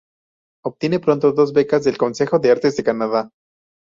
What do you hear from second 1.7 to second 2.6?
del Consejo de